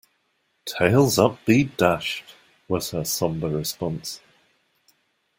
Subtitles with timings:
[0.65, 2.23] "Tails up be dashed,"
[2.67, 4.19] was her sombre response.